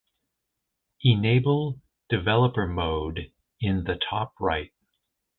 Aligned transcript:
Enable 1.03 1.79
Developer 2.09 2.65
mode 2.67 3.31
in 3.59 3.83
the 3.83 3.97
top 4.09 4.33
right 4.39 4.73